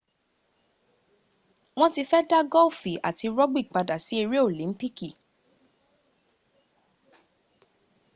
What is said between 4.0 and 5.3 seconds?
si ere olimpiki